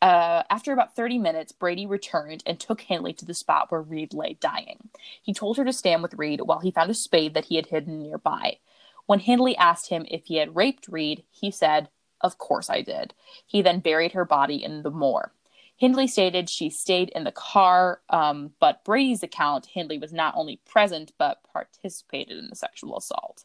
[0.02, 4.12] Uh, after about 30 minutes, Brady returned and took Hindley to the spot where Reade
[4.12, 4.88] lay dying.
[5.22, 7.66] He told her to stand with Reade while he found a spade that he had
[7.66, 8.58] hidden nearby.
[9.12, 11.90] When Hindley asked him if he had raped Reade, he said,
[12.22, 13.12] Of course I did.
[13.44, 15.34] He then buried her body in the moor.
[15.76, 20.62] Hindley stated she stayed in the car, um, but Brady's account, Hindley was not only
[20.64, 23.44] present but participated in the sexual assault.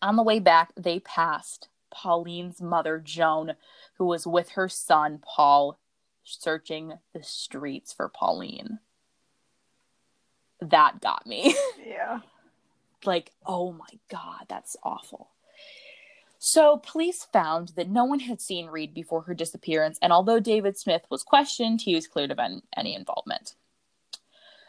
[0.00, 3.56] On the way back, they passed Pauline's mother, Joan,
[3.98, 5.78] who was with her son, Paul,
[6.24, 8.78] searching the streets for Pauline.
[10.62, 11.54] That got me.
[11.86, 12.20] Yeah
[13.06, 15.30] like, oh my God, that's awful.
[16.38, 20.76] So, police found that no one had seen Reade before her disappearance, and although David
[20.76, 22.40] Smith was questioned, he was cleared of
[22.76, 23.54] any involvement.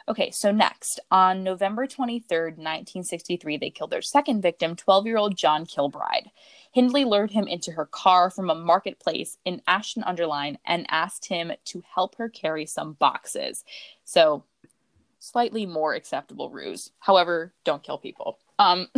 [0.08, 5.38] Okay, so next, on November 23rd, 1963, they killed their second victim, 12 year old
[5.38, 6.30] John Kilbride.
[6.74, 11.84] Hindley lured him into her car from a marketplace in Ashton-under-Lyne and asked him to
[11.96, 13.64] help her carry some boxes.
[14.04, 14.44] So,
[15.24, 16.92] slightly more acceptable ruse.
[17.00, 18.40] However, don't kill people.
[18.60, 18.90] Um,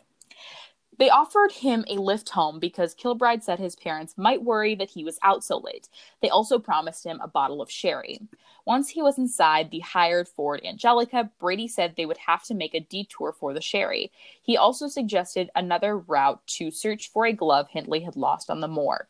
[0.98, 5.04] they offered him a lift home because Kilbride said his parents might worry that he
[5.04, 5.88] was out so late.
[6.22, 8.20] They also promised him a bottle of sherry.
[8.64, 12.74] Once he was inside the hired Ford Angelica, Brady said they would have to make
[12.74, 14.12] a detour for the Sherry.
[14.42, 18.68] He also suggested another route to search for a glove Hindley had lost on the
[18.68, 19.08] moor.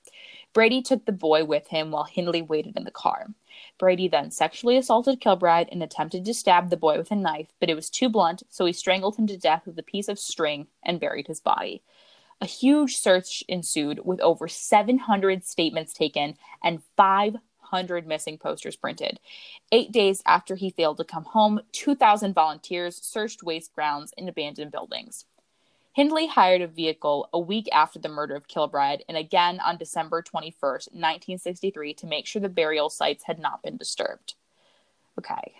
[0.52, 3.28] Brady took the boy with him while Hindley waited in the car.
[3.78, 7.70] Brady then sexually assaulted Kilbride and attempted to stab the boy with a knife, but
[7.70, 10.66] it was too blunt, so he strangled him to death with a piece of string
[10.82, 11.82] and buried his body.
[12.40, 19.20] A huge search ensued with over 700 statements taken and 500 missing posters printed.
[19.70, 24.72] Eight days after he failed to come home, 2,000 volunteers searched waste grounds and abandoned
[24.72, 25.26] buildings.
[26.00, 30.22] Hindley hired a vehicle a week after the murder of Kilbride and again on December
[30.22, 34.32] 21st, 1963, to make sure the burial sites had not been disturbed.
[35.18, 35.56] Okay,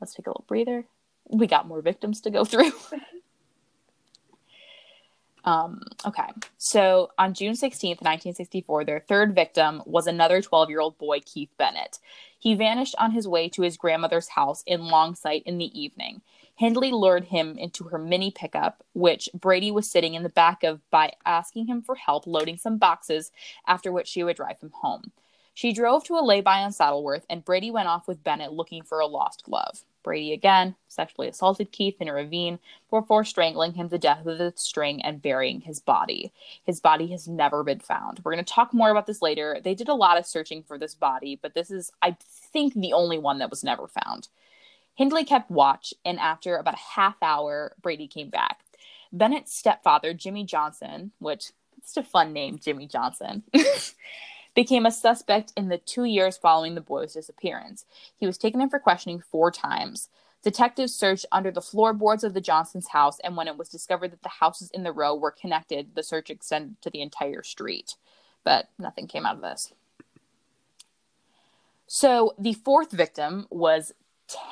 [0.00, 0.86] let's take a little breather.
[1.26, 2.72] We got more victims to go through.
[5.44, 10.98] um, okay, so on June 16th, 1964, their third victim was another 12 year old
[10.98, 11.98] boy, Keith Bennett.
[12.38, 16.22] He vanished on his way to his grandmother's house in Longsight in the evening.
[16.54, 20.80] Hindley lured him into her mini pickup, which Brady was sitting in the back of
[20.90, 23.30] by asking him for help loading some boxes,
[23.66, 25.12] after which she would drive him home.
[25.54, 29.00] She drove to a lay-by on Saddleworth, and Brady went off with Bennett looking for
[29.00, 29.84] a lost glove.
[30.08, 34.54] Brady again sexually assaulted Keith in a ravine before strangling him to death with a
[34.56, 36.32] string and burying his body.
[36.64, 38.22] His body has never been found.
[38.24, 39.60] We're going to talk more about this later.
[39.62, 42.94] They did a lot of searching for this body, but this is, I think, the
[42.94, 44.28] only one that was never found.
[44.94, 48.60] Hindley kept watch, and after about a half hour, Brady came back.
[49.12, 53.42] Bennett's stepfather, Jimmy Johnson, which it's a fun name, Jimmy Johnson,
[54.58, 57.84] became a suspect in the two years following the boy's disappearance.
[58.16, 60.08] He was taken in for questioning four times.
[60.42, 64.24] Detectives searched under the floorboards of the Johnsons' house, and when it was discovered that
[64.24, 67.94] the houses in the row were connected, the search extended to the entire street.
[68.42, 69.72] But nothing came out of this.
[71.86, 73.92] So the fourth victim was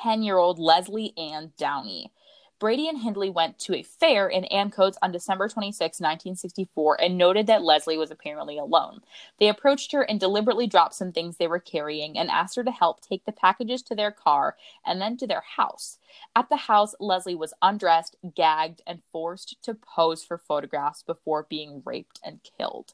[0.03, 2.13] 10 year old Lesley Ann Downey.
[2.59, 7.45] Brady and Hindley went to a fair in Ancoats on December 26, 1964, and noted
[7.47, 9.01] that Lesley was apparently alone.
[9.39, 12.71] They approached her and deliberately dropped some things they were carrying and asked her to
[12.71, 15.99] help take the packages to their car and then to their house.
[16.35, 21.83] At the house, Leslie was undressed, gagged, and forced to pose for photographs before being
[21.85, 22.93] raped and killed.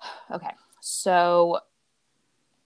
[0.30, 1.60] Okay, so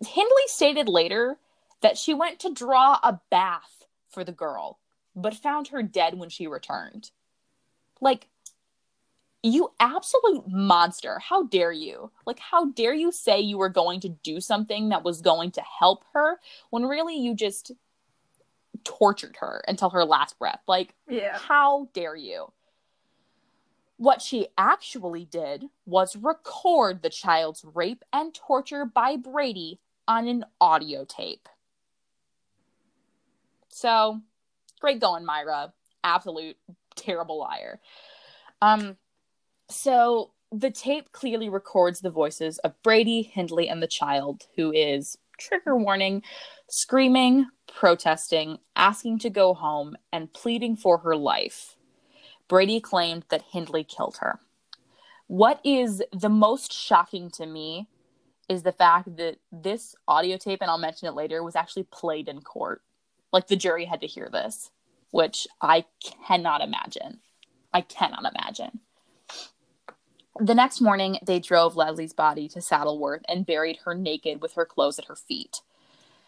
[0.01, 1.39] Hindley stated later
[1.81, 4.79] that she went to draw a bath for the girl,
[5.15, 7.11] but found her dead when she returned.
[8.01, 8.29] Like,
[9.43, 11.19] you absolute monster.
[11.19, 12.11] How dare you?
[12.27, 15.63] Like, how dare you say you were going to do something that was going to
[15.63, 16.39] help her
[16.71, 17.73] when really you just
[18.85, 20.61] tortured her until her last breath?
[20.69, 21.37] Like, Yeah.
[21.37, 22.53] how dare you?
[23.97, 30.45] What she actually did was record the child's rape and torture by Brady on an
[30.61, 31.49] audio tape.
[33.69, 34.21] So,
[34.83, 35.73] great going, Myra.
[36.05, 36.57] Absolute
[36.97, 37.81] terrible liar.
[38.61, 38.97] Um,
[39.71, 45.17] so the tape clearly records the voices of Brady, Hindley, and the child, who is
[45.39, 46.23] trigger warning,
[46.69, 51.77] screaming, protesting, asking to go home, and pleading for her life.
[52.49, 54.41] Brady claimed that Hindley killed her.
[55.29, 57.89] What is the most shocking to me
[58.49, 62.29] is the fact that this audio tape, and I'll mention it later, was actually played
[62.29, 62.83] in court.
[63.33, 64.71] Like the jury had to hear this,
[65.11, 65.87] which I
[66.27, 67.21] cannot imagine.
[67.73, 68.81] I cannot imagine.
[70.39, 74.65] The next morning, they drove Lesley's body to Saddleworth and buried her naked with her
[74.65, 75.61] clothes at her feet.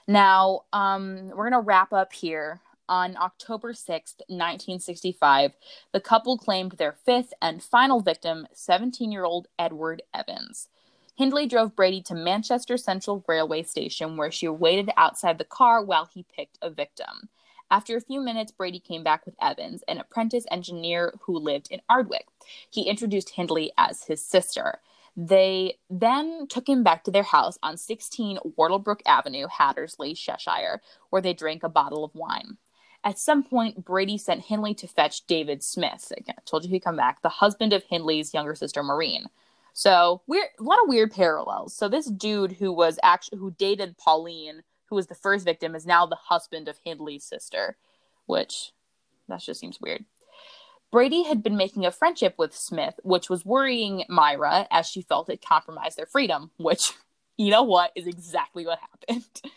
[0.06, 2.60] Now, um, we're going to wrap up here.
[2.86, 5.52] On October 6th, 1965,
[5.92, 10.68] the couple claimed their fifth and final victim, 17 year old Edward Evans.
[11.16, 16.06] Hindley drove Brady to Manchester Central Railway Station, where she waited outside the car while
[16.06, 17.28] he picked a victim.
[17.70, 21.80] After a few minutes, Brady came back with Evans, an apprentice engineer who lived in
[21.88, 22.26] Ardwick.
[22.68, 24.80] He introduced Hindley as his sister.
[25.16, 31.22] They then took him back to their house on 16 Wardlebrook Avenue, Hattersley, Cheshire, where
[31.22, 32.58] they drank a bottle of wine.
[33.04, 36.12] At some point, Brady sent Hindley to fetch David Smith.
[36.16, 39.28] Again, I told you he'd come back, the husband of Hindley's younger sister, Maureen.
[39.74, 41.76] So weird, a lot of weird parallels.
[41.76, 45.84] So this dude who was actually who dated Pauline, who was the first victim, is
[45.84, 47.76] now the husband of Hindley's sister,
[48.26, 48.72] which
[49.28, 50.04] that just seems weird.
[50.92, 55.28] Brady had been making a friendship with Smith, which was worrying Myra as she felt
[55.28, 56.92] it compromised their freedom, which,
[57.36, 59.42] you know what, is exactly what happened.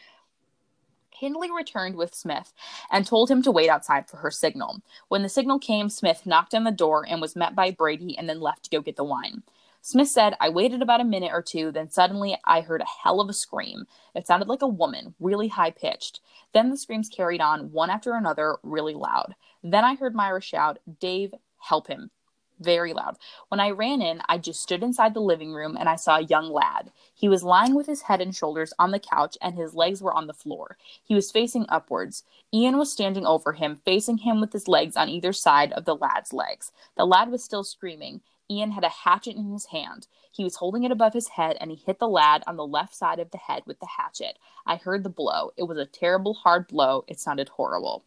[1.12, 2.54] Hindley returned with Smith
[2.92, 4.82] and told him to wait outside for her signal.
[5.10, 8.28] When the signal came, Smith knocked on the door and was met by Brady and
[8.28, 9.44] then left to go get the wine.
[9.88, 13.22] Smith said, I waited about a minute or two, then suddenly I heard a hell
[13.22, 13.86] of a scream.
[14.14, 16.20] It sounded like a woman, really high pitched.
[16.54, 19.36] Then the screams carried on, one after another, really loud.
[19.64, 22.12] Then I heard Myra shout, Dave, help him
[22.60, 23.16] very loud.
[23.48, 26.24] When I ran in, I just stood inside the living room and I saw a
[26.24, 26.92] young lad.
[27.14, 30.14] He was lying with his head and shoulders on the couch and his legs were
[30.14, 30.76] on the floor.
[31.02, 32.24] He was facing upwards.
[32.54, 35.96] Ian was standing over him, facing him with his legs on either side of the
[35.96, 36.74] lad's legs.
[36.98, 38.20] The lad was still screaming.
[38.50, 40.08] Ian had a hatchet in his hand.
[40.32, 42.96] He was holding it above his head and he hit the lad on the left
[42.96, 44.38] side of the head with the hatchet.
[44.66, 45.52] I heard the blow.
[45.58, 47.04] It was a terrible, hard blow.
[47.08, 48.04] It sounded horrible.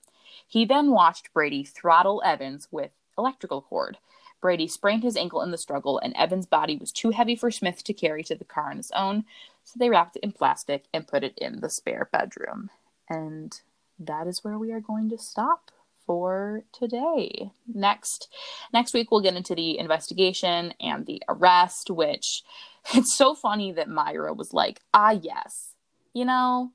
[0.47, 3.99] He then watched Brady throttle Evans with electrical cord.
[4.41, 7.85] Brady sprained his ankle in the struggle, and Evan's body was too heavy for Smith
[7.85, 9.25] to carry to the car on his own,
[9.65, 12.71] so they wrapped it in plastic and put it in the spare bedroom.
[13.09, 13.61] And
[13.99, 15.71] that is where we are going to stop
[16.11, 17.53] for today.
[17.73, 18.27] Next
[18.73, 22.43] next week we'll get into the investigation and the arrest, which
[22.95, 25.77] it's so funny that Myra was like, "Ah, yes.
[26.13, 26.73] You know,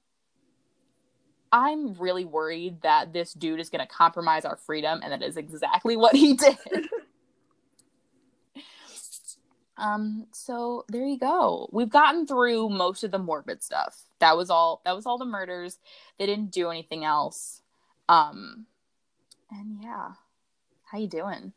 [1.52, 5.36] I'm really worried that this dude is going to compromise our freedom and that is
[5.36, 6.88] exactly what he did."
[9.78, 11.68] Um, so there you go.
[11.74, 14.04] We've gotten through most of the morbid stuff.
[14.20, 15.78] That was all that was all the murders.
[16.18, 17.62] They didn't do anything else.
[18.08, 18.68] Um
[19.52, 20.12] and yeah.
[20.84, 21.54] How you doing?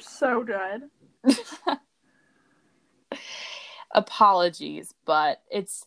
[0.00, 0.90] So good.
[3.94, 5.84] Apologies, but it's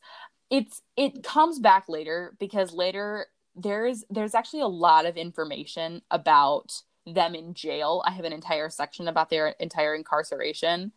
[0.50, 6.82] it's it comes back later because later there's there's actually a lot of information about
[7.06, 8.04] them in jail.
[8.06, 10.92] I have an entire section about their entire incarceration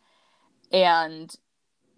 [0.71, 1.33] and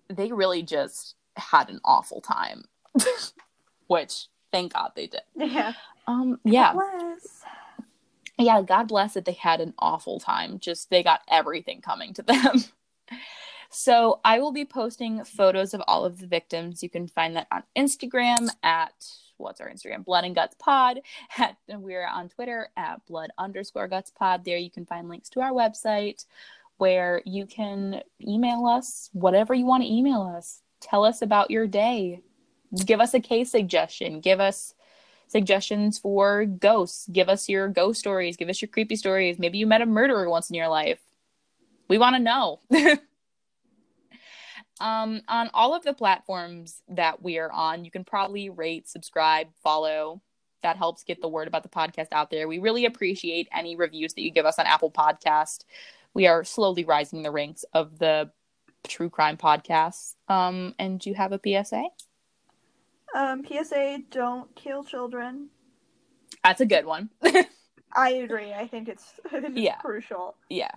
[0.10, 2.66] they really just had an awful time
[3.88, 5.74] which thank god they did yeah
[6.08, 6.74] um yeah.
[8.42, 12.22] Yeah god bless that they had an awful time just they got everything coming to
[12.22, 12.64] them
[13.70, 17.48] so i will be posting photos of all of the victims you can find that
[17.52, 18.94] on instagram at
[19.38, 21.00] what's our instagram blood and guts pod
[21.38, 25.42] at, we're on twitter at blood underscore guts pod there you can find links to
[25.42, 26.26] our website
[26.82, 30.64] where you can email us whatever you want to email us.
[30.80, 32.22] Tell us about your day.
[32.84, 34.20] Give us a case suggestion.
[34.20, 34.74] Give us
[35.32, 37.08] suggestions for ghosts.
[37.12, 38.38] Give us your ghost stories.
[38.38, 39.40] Give us your creepy stories.
[39.40, 41.00] Maybe you met a murderer once in your life.
[41.88, 42.60] We want to know.
[44.80, 49.48] um, on all of the platforms that we are on, you can probably rate, subscribe,
[49.64, 50.22] follow.
[50.64, 52.48] That helps get the word about the podcast out there.
[52.48, 55.64] We really appreciate any reviews that you give us on Apple Podcast
[56.14, 58.32] we are slowly rising the ranks of the
[58.88, 60.16] true crime podcasts.
[60.28, 61.84] Um, and do you have a PSA?
[63.16, 65.50] Um, PSA: Don't kill children.
[66.44, 67.10] That's a good one.
[67.94, 68.54] I agree.
[68.54, 69.76] I think it's, I think it's Yeah.
[69.78, 70.36] crucial.
[70.50, 70.72] yeah.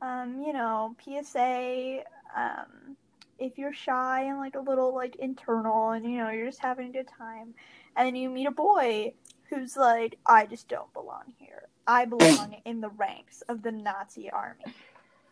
[0.00, 2.00] Um, you know, PSA.
[2.36, 2.96] Um,
[3.38, 6.88] if you're shy and like a little like internal, and you know you're just having
[6.88, 7.54] a good time,
[7.96, 9.12] and then you meet a boy
[9.50, 11.68] who's like, I just don't belong here.
[11.86, 14.64] I belong in the ranks of the Nazi army.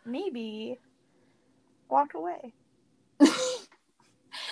[0.04, 0.78] Maybe
[1.88, 2.52] walk away.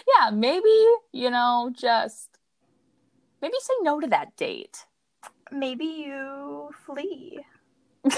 [0.06, 2.28] Yeah, maybe, you know, just
[3.40, 4.84] maybe say no to that date.
[5.50, 7.40] Maybe you flee.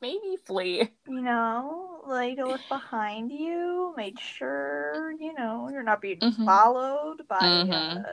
[0.00, 0.90] Maybe flee.
[1.06, 6.44] You know, like look behind you, make sure you know you're not being Mhm.
[6.46, 7.40] followed by.
[7.40, 8.04] Mhm.
[8.04, 8.12] Uh,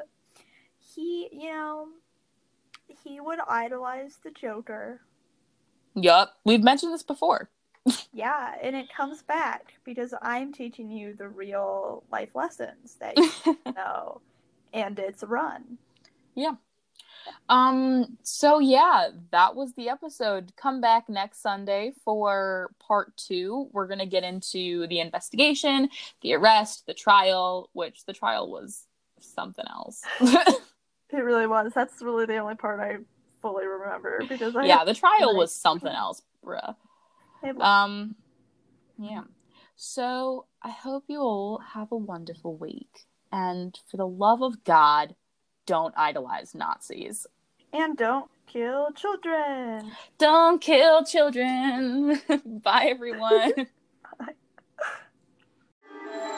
[0.79, 1.87] he, you know,
[3.03, 5.01] he would idolize the Joker.
[5.95, 6.37] Yup.
[6.45, 7.49] We've mentioned this before.
[8.13, 13.57] Yeah, and it comes back because I'm teaching you the real life lessons that you
[13.75, 14.21] know,
[14.73, 15.77] and it's a run.
[16.35, 16.55] Yeah.
[17.49, 20.53] Um, so yeah, that was the episode.
[20.55, 23.67] Come back next Sunday for part two.
[23.71, 25.89] We're gonna get into the investigation,
[26.21, 28.85] the arrest, the trial, which the trial was
[29.19, 30.03] something else.
[31.13, 31.73] It really was.
[31.73, 32.97] That's really the only part I
[33.41, 36.75] fully remember because I yeah, the trial was something else, bruh.
[37.59, 38.15] Um,
[38.97, 39.23] yeah.
[39.75, 43.05] So I hope you all have a wonderful week.
[43.31, 45.15] And for the love of God,
[45.65, 47.25] don't idolize Nazis.
[47.73, 49.91] And don't kill children.
[50.17, 52.21] Don't kill children.
[52.45, 53.53] Bye, everyone.
[54.19, 54.33] Bye.